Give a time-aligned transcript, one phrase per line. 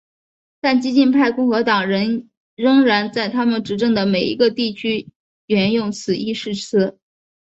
[0.59, 5.09] 但激进派共和党人仍然在他们执政的每一个地区
[5.45, 6.97] 援用此一誓词。